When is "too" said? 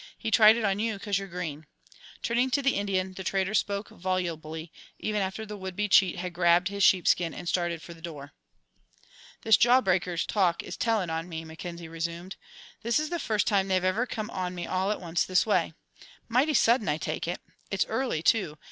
18.23-18.57